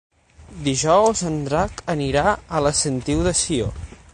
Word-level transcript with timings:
Dijous 0.67 1.21
en 1.31 1.35
Drac 1.49 1.83
anirà 1.95 2.25
a 2.33 2.63
la 2.69 2.73
Sentiu 2.81 3.23
de 3.29 3.39
Sió. 3.45 3.71